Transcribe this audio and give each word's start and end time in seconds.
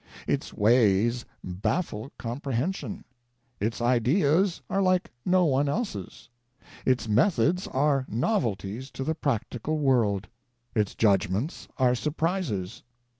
Its 0.25 0.51
ways 0.51 1.25
baffle 1.43 2.11
comprehen 2.17 2.73
sion; 2.73 3.03
its 3.59 3.79
ideas 3.79 4.63
are 4.67 4.81
like 4.81 5.11
no 5.27 5.45
one 5.45 5.69
else's; 5.69 6.27
its 6.87 7.07
methods 7.07 7.67
are 7.67 8.05
novelties 8.09 8.89
to 8.89 9.03
the 9.03 9.13
practical 9.13 9.77
world; 9.77 10.27
its 10.73 10.95
judgments 10.95 11.67
are 11.77 11.93
surprises. 11.93 12.81